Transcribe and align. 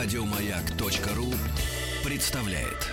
Радиомаяк.ру 0.00 1.34
представляет. 2.04 2.86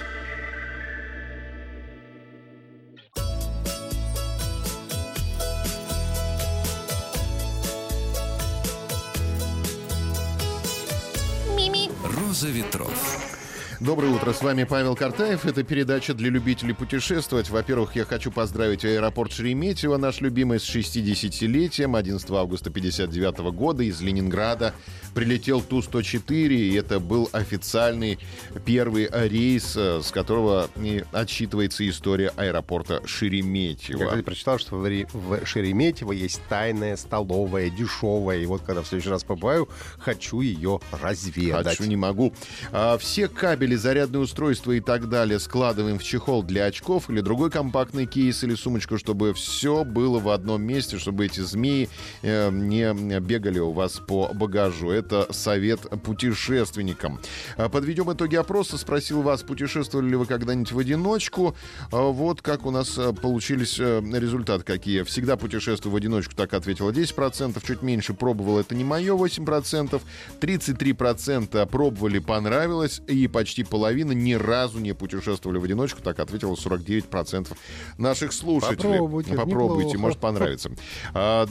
Роза 12.03 12.47
ветров. 12.47 13.34
Доброе 13.81 14.13
утро, 14.13 14.31
с 14.31 14.41
вами 14.41 14.63
Павел 14.63 14.95
Картаев. 14.95 15.45
Это 15.45 15.63
передача 15.63 16.13
для 16.13 16.29
любителей 16.29 16.73
путешествовать. 16.73 17.49
Во-первых, 17.49 17.95
я 17.95 18.05
хочу 18.05 18.31
поздравить 18.31 18.85
аэропорт 18.85 19.33
Шереметьево, 19.33 19.97
наш 19.97 20.21
любимый, 20.21 20.59
с 20.59 20.63
60-летием. 20.63 21.97
11 21.97 22.31
августа 22.31 22.69
59 22.69 23.53
года 23.53 23.83
из 23.83 23.99
Ленинграда 24.01 24.73
прилетел 25.13 25.61
Ту-104, 25.61 26.47
и 26.47 26.73
это 26.75 26.99
был 26.99 27.29
официальный 27.31 28.19
первый 28.65 29.09
рейс, 29.11 29.75
э, 29.75 30.01
с 30.03 30.11
которого 30.11 30.69
отсчитывается 31.11 31.87
история 31.89 32.31
аэропорта 32.35 33.01
Шереметьево. 33.05 33.99
Я, 33.99 34.05
кстати, 34.07 34.23
прочитал, 34.23 34.59
что 34.59 34.77
в 34.77 35.45
Шереметьево 35.45 36.11
есть 36.11 36.41
тайная 36.49 36.95
столовая, 36.97 37.69
дешевая, 37.69 38.39
и 38.39 38.45
вот 38.45 38.61
когда 38.61 38.83
в 38.83 38.87
следующий 38.87 39.09
раз 39.09 39.23
побываю, 39.23 39.67
хочу 39.97 40.41
ее 40.41 40.79
разведать. 40.91 41.65
Хочу, 41.65 41.85
не 41.85 41.95
могу. 41.95 42.33
А, 42.71 42.97
все 42.97 43.27
кабели, 43.27 43.64
зарядные 43.73 44.21
устройства 44.21 44.73
и 44.73 44.79
так 44.79 45.09
далее 45.09 45.39
складываем 45.39 45.97
в 45.97 46.03
чехол 46.03 46.43
для 46.43 46.65
очков 46.65 47.09
или 47.09 47.21
другой 47.21 47.49
компактный 47.49 48.05
кейс 48.05 48.43
или 48.43 48.53
сумочку, 48.53 48.99
чтобы 48.99 49.33
все 49.33 49.83
было 49.83 50.19
в 50.19 50.29
одном 50.29 50.61
месте, 50.61 50.99
чтобы 50.99 51.25
эти 51.25 51.39
змеи 51.39 51.89
э, 52.21 52.51
не 52.51 52.93
бегали 53.19 53.57
у 53.57 53.71
вас 53.71 53.99
по 54.05 54.29
багажу. 54.33 54.91
Это 54.91 55.27
совет 55.31 55.79
путешественникам. 56.03 57.19
А, 57.57 57.69
подведем 57.69 58.11
итоги 58.11 58.35
опроса. 58.35 58.77
Спросил 58.77 59.21
вас, 59.21 59.41
путешествовали 59.41 60.09
ли 60.09 60.15
вы 60.15 60.25
когда-нибудь 60.25 60.71
в 60.71 60.79
одиночку. 60.79 61.55
А, 61.91 62.01
вот 62.11 62.41
как 62.41 62.65
у 62.65 62.71
нас 62.71 62.97
а, 62.97 63.13
получились 63.13 63.79
результаты 63.79 64.63
какие. 64.63 65.03
Всегда 65.03 65.37
путешествую 65.37 65.93
в 65.93 65.95
одиночку, 65.95 66.35
так 66.35 66.53
ответило 66.53 66.91
10%. 66.91 67.65
Чуть 67.65 67.81
меньше 67.81 68.13
пробовал, 68.13 68.59
это 68.59 68.75
не 68.75 68.83
мое, 68.83 69.15
8%. 69.15 70.01
33% 70.39 71.65
пробовали, 71.67 72.19
понравилось. 72.19 73.01
И 73.07 73.27
почти 73.27 73.54
половина 73.63 74.11
ни 74.13 74.33
разу 74.33 74.79
не 74.79 74.93
путешествовали 74.93 75.57
в 75.57 75.63
одиночку, 75.63 76.01
так 76.01 76.19
ответило 76.19 76.55
49% 76.55 77.55
наших 77.97 78.33
слушателей. 78.33 78.93
Попробуйте, 78.93 79.33
Попробуйте, 79.35 79.89
неплохо. 79.89 79.99
может 79.99 80.19
понравится. 80.19 80.71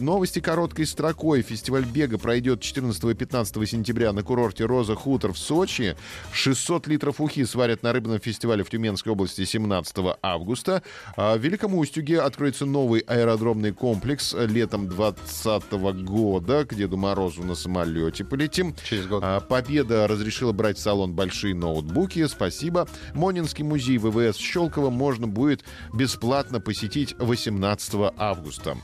Новости 0.00 0.40
короткой 0.40 0.86
строкой. 0.86 1.42
Фестиваль 1.42 1.84
бега 1.84 2.18
пройдет 2.18 2.60
14 2.60 3.04
и 3.04 3.14
15 3.14 3.54
15 3.54 3.70
сентября 3.70 4.12
на 4.12 4.22
курорте 4.22 4.64
«Роза 4.64 4.94
Хутор» 4.94 5.32
в 5.32 5.38
Сочи. 5.38 5.96
600 6.32 6.86
литров 6.86 7.20
ухи 7.20 7.44
сварят 7.44 7.82
на 7.82 7.92
рыбном 7.92 8.18
фестивале 8.20 8.64
в 8.64 8.70
Тюменской 8.70 9.12
области 9.12 9.44
17 9.44 9.96
августа. 10.22 10.82
А 11.16 11.36
в 11.36 11.40
Великом 11.40 11.74
Устюге 11.74 12.20
откроется 12.20 12.64
новый 12.66 13.00
аэродромный 13.00 13.72
комплекс 13.72 14.34
летом 14.34 14.88
2020 14.88 15.72
года. 16.04 16.64
К 16.64 16.74
Деду 16.74 16.96
Морозу 16.96 17.42
на 17.42 17.54
самолете 17.54 18.24
полетим. 18.24 18.74
Через 18.84 19.06
год. 19.06 19.22
А, 19.24 19.40
Победа 19.40 20.06
разрешила 20.06 20.52
брать 20.52 20.78
в 20.78 20.80
салон 20.80 21.12
большие 21.12 21.54
ноутбуки. 21.54 21.93
Спасибо. 22.28 22.88
Монинский 23.14 23.64
музей 23.64 23.98
ВВС 23.98 24.36
Щелково 24.36 24.90
можно 24.90 25.26
будет 25.26 25.64
бесплатно 25.92 26.60
посетить 26.60 27.14
18 27.18 28.12
августа. 28.16 28.76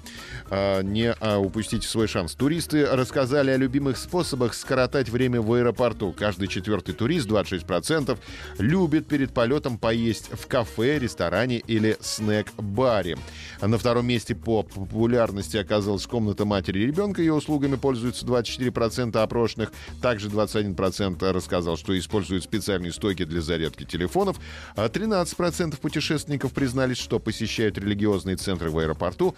А, 0.48 0.82
не 0.82 1.12
а, 1.12 1.38
упустите 1.38 1.86
свой 1.86 2.06
шанс. 2.06 2.34
Туристы 2.34 2.86
рассказали 2.86 3.50
о 3.50 3.56
любимых 3.56 3.96
способах 3.96 4.54
скоротать 4.54 5.08
время 5.08 5.40
в 5.40 5.52
аэропорту. 5.52 6.14
Каждый 6.16 6.48
четвертый 6.48 6.94
турист, 6.94 7.28
26%, 7.28 8.16
любит 8.58 9.06
перед 9.06 9.32
полетом 9.32 9.78
поесть 9.78 10.30
в 10.32 10.46
кафе, 10.46 10.98
ресторане 10.98 11.58
или 11.58 11.96
снэк-баре. 12.00 13.18
На 13.60 13.76
втором 13.78 14.06
месте 14.06 14.34
по 14.34 14.62
популярности 14.62 15.56
оказалась 15.56 16.06
комната 16.06 16.44
матери 16.44 16.80
и 16.80 16.86
ребенка. 16.86 17.22
Ее 17.22 17.34
услугами 17.34 17.76
пользуются 17.76 18.24
24% 18.24 19.16
опрошенных. 19.18 19.72
Также 20.00 20.28
21% 20.28 21.30
рассказал, 21.32 21.76
что 21.76 21.98
используют 21.98 22.44
специальные 22.44 22.92
стойки 23.00 23.24
для 23.24 23.40
зарядки 23.40 23.84
телефонов. 23.84 24.38
А 24.76 24.88
13% 24.88 25.80
путешественников 25.80 26.52
признались, 26.52 26.98
что 26.98 27.18
посещают 27.18 27.78
религиозные 27.78 28.36
центры 28.36 28.70
в 28.70 28.78
аэропорту. 28.78 29.34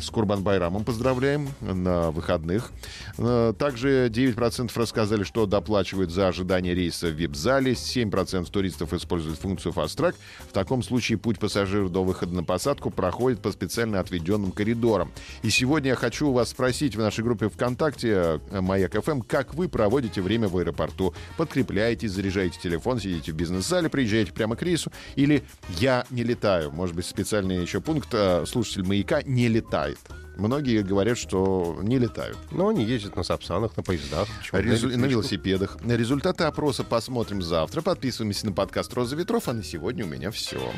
С 0.00 0.10
Курбан 0.10 0.42
Байрамом 0.42 0.84
поздравляем 0.84 1.48
на 1.60 2.10
выходных. 2.10 2.70
А, 3.18 3.54
также 3.54 4.08
9% 4.10 4.50
9% 4.50 4.70
рассказали, 4.78 5.24
что 5.24 5.46
доплачивают 5.46 6.10
за 6.10 6.28
ожидание 6.28 6.74
рейса 6.74 7.08
в 7.08 7.12
вип-зале. 7.12 7.72
7% 7.72 8.50
туристов 8.50 8.92
используют 8.92 9.38
функцию 9.38 9.72
Fast 9.72 9.96
Track. 9.96 10.14
В 10.48 10.52
таком 10.52 10.82
случае 10.82 11.18
путь 11.18 11.38
пассажиров 11.38 11.90
до 11.92 12.04
выхода 12.04 12.34
на 12.34 12.44
посадку 12.44 12.90
проходит 12.90 13.40
по 13.40 13.52
специально 13.52 14.00
отведенным 14.00 14.52
коридорам. 14.52 15.12
И 15.42 15.50
сегодня 15.50 15.90
я 15.90 15.96
хочу 15.96 16.28
у 16.28 16.32
вас 16.32 16.50
спросить 16.50 16.96
в 16.96 17.00
нашей 17.00 17.24
группе 17.24 17.48
ВКонтакте 17.48 18.40
э, 18.50 18.60
Маяк 18.60 18.92
ФМ, 19.02 19.20
как 19.20 19.54
вы 19.54 19.68
проводите 19.68 20.20
время 20.20 20.48
в 20.48 20.56
аэропорту? 20.56 21.14
Подкрепляетесь, 21.36 22.12
заряжаете 22.12 22.58
телефон, 22.60 22.89
сидите 22.98 23.32
в 23.32 23.36
бизнес-зале, 23.36 23.88
приезжаете 23.88 24.32
прямо 24.32 24.56
к 24.56 24.62
рейсу? 24.62 24.90
Или 25.14 25.44
я 25.78 26.06
не 26.10 26.24
летаю? 26.24 26.72
Может 26.72 26.96
быть, 26.96 27.06
специальный 27.06 27.60
еще 27.60 27.80
пункт 27.80 28.08
э, 28.12 28.44
слушатель 28.46 28.84
Маяка 28.84 29.22
не 29.22 29.48
летает. 29.48 29.98
Многие 30.36 30.82
говорят, 30.82 31.18
что 31.18 31.78
не 31.82 31.98
летают. 31.98 32.38
Но 32.50 32.68
они 32.68 32.84
ездят 32.84 33.14
на 33.14 33.22
сапсанах, 33.22 33.76
на 33.76 33.82
поездах. 33.82 34.26
Резу... 34.52 34.88
На 34.88 35.04
велосипедах. 35.04 35.76
Результаты 35.84 36.44
опроса 36.44 36.82
посмотрим 36.82 37.42
завтра. 37.42 37.82
Подписываемся 37.82 38.46
на 38.46 38.52
подкаст 38.52 38.94
«Роза 38.94 39.16
ветров». 39.16 39.48
А 39.48 39.52
на 39.52 39.62
сегодня 39.62 40.04
у 40.04 40.08
меня 40.08 40.30
все. 40.30 40.72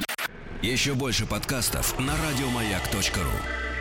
Еще 0.62 0.94
больше 0.94 1.26
подкастов 1.26 1.98
на 1.98 2.12
радиомаяк.ру 2.16 3.71